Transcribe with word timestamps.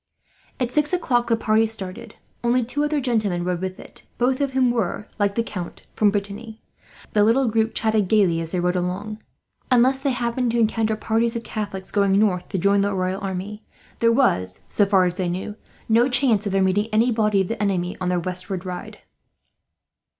At 0.59 0.71
six 0.71 0.93
o'clock 0.93 1.27
the 1.27 1.35
party 1.37 1.67
started. 1.67 2.15
Only 2.43 2.65
two 2.65 2.83
other 2.83 2.99
gentlemen 2.99 3.43
rode 3.43 3.61
with 3.61 3.79
it, 3.79 4.01
both 4.17 4.41
of 4.41 4.53
whom 4.53 4.71
were, 4.71 5.07
like 5.19 5.35
the 5.35 5.43
Count, 5.43 5.83
from 5.93 6.09
Brittany. 6.09 6.59
The 7.13 7.23
little 7.23 7.47
group 7.47 7.75
chatted 7.75 8.07
gaily 8.07 8.41
as 8.41 8.51
they 8.51 8.59
rode 8.59 8.75
along. 8.75 9.21
Unless 9.69 9.99
they 9.99 10.09
happened 10.09 10.49
to 10.53 10.57
encounter 10.59 10.95
parties 10.95 11.35
of 11.35 11.43
Catholics 11.43 11.91
going 11.91 12.17
north, 12.17 12.49
to 12.49 12.57
join 12.57 12.81
the 12.81 12.95
royal 12.95 13.21
army, 13.21 13.63
there 13.99 14.11
was, 14.11 14.61
so 14.67 14.87
far 14.87 15.05
as 15.05 15.17
they 15.17 15.29
knew, 15.29 15.55
no 15.87 16.09
chance 16.09 16.47
of 16.47 16.51
their 16.51 16.63
meeting 16.63 16.87
any 16.91 17.11
body 17.11 17.41
of 17.41 17.47
the 17.49 17.61
enemy 17.61 17.95
on 18.01 18.09
their 18.09 18.19
westward 18.19 18.65
ride. 18.65 18.97